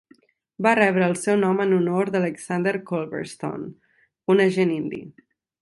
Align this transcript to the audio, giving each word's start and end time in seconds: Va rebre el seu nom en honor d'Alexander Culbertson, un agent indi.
Va 0.67 0.71
rebre 0.79 1.03
el 1.07 1.13
seu 1.23 1.37
nom 1.43 1.61
en 1.67 1.75
honor 1.81 2.11
d'Alexander 2.15 2.75
Culbertson, 2.89 3.71
un 4.37 4.47
agent 4.51 4.77
indi. 4.83 5.05